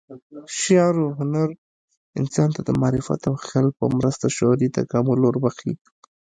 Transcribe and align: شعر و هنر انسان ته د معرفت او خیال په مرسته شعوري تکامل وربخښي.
شعر 0.61 0.95
و 1.01 1.07
هنر 1.19 1.49
انسان 2.19 2.49
ته 2.55 2.61
د 2.67 2.69
معرفت 2.81 3.21
او 3.29 3.35
خیال 3.45 3.67
په 3.79 3.85
مرسته 3.97 4.25
شعوري 4.37 4.67
تکامل 4.77 5.19
وربخښي. 5.21 5.73